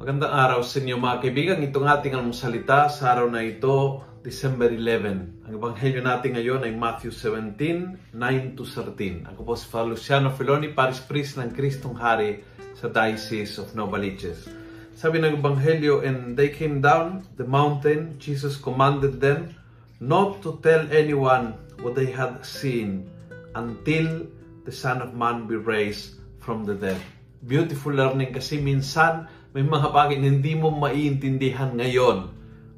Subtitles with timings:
[0.00, 1.60] Magandang araw sa inyo mga kaibigan.
[1.60, 5.44] Itong ating almusalita sa araw na ito, December 11.
[5.44, 9.28] Ang ebanghelyo natin ngayon ay Matthew 17, 9 to 13.
[9.28, 12.40] Ako po si Father Luciano Feloni, Paris Priest ng Kristong Hari
[12.80, 14.48] sa Diocese of Novaliches.
[14.96, 19.52] Sabi ng ebanghelyo, And they came down the mountain, Jesus commanded them
[20.00, 23.04] not to tell anyone what they had seen
[23.52, 24.24] until
[24.64, 26.96] the Son of Man be raised from the dead.
[27.44, 32.30] Beautiful learning kasi minsan may mga bagay na hindi mo maiintindihan ngayon.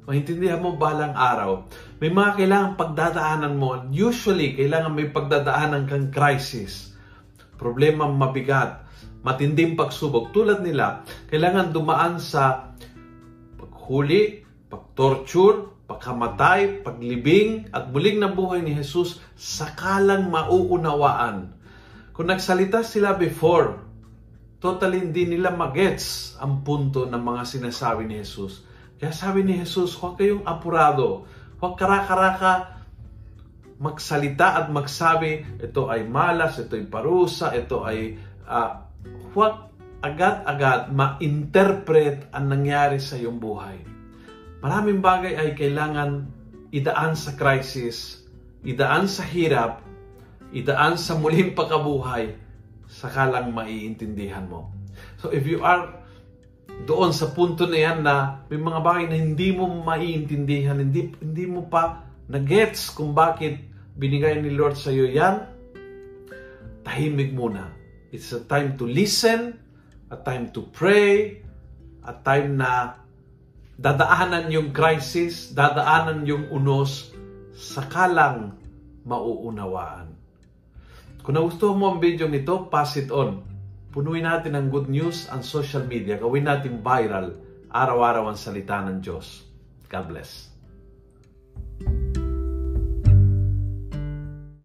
[0.09, 1.69] Maintindihan mo balang araw.
[2.01, 3.77] May mga kailangan pagdadaanan mo.
[3.93, 6.97] Usually, kailangan may pagdadaanan kang crisis.
[7.55, 8.83] Problema mabigat.
[9.23, 10.33] Matinding pagsubok.
[10.35, 12.75] Tulad nila, kailangan dumaan sa
[13.55, 21.53] paghuli, pagtorture, pagkamatay, paglibing, at muling nabuhay ni Jesus, sakalang mauunawaan.
[22.11, 23.92] Kung nagsalita sila before,
[24.63, 28.63] totally hindi nila magets ang punto ng mga sinasabi ni Jesus.
[28.95, 31.27] Kaya sabi ni Jesus, huwag kayong apurado.
[31.59, 32.79] Huwag karaka-raka
[33.83, 38.15] magsalita at magsabi, ito ay malas, ito ay parusa, ito ay...
[38.47, 38.87] Uh,
[39.35, 43.83] huwag agad-agad ma-interpret ang nangyari sa iyong buhay.
[44.63, 46.31] Maraming bagay ay kailangan
[46.71, 48.23] idaan sa crisis,
[48.63, 49.83] idaan sa hirap,
[50.55, 52.39] idaan sa muling pagkabuhay
[53.03, 54.71] saka lang maiintindihan mo.
[55.19, 55.91] So if you are
[56.87, 61.43] doon sa punto na yan na may mga bagay na hindi mo maiintindihan, hindi, hindi
[61.43, 63.59] mo pa na-gets kung bakit
[63.99, 65.51] binigay ni Lord sa iyo yan,
[66.87, 67.75] tahimik muna.
[68.15, 69.59] It's a time to listen,
[70.07, 71.43] a time to pray,
[72.07, 73.03] a time na
[73.75, 77.11] dadaanan yung crisis, dadaanan yung unos,
[77.51, 78.55] sakalang
[79.03, 80.22] mauunawaan.
[81.23, 83.47] Kung nagustuhan mo ang video nito, pass it on.
[83.95, 86.19] Punuin natin ng good news ang social media.
[86.19, 87.39] Gawin natin viral.
[87.71, 89.47] Araw-araw ang salita ng Diyos.
[89.87, 90.52] God bless.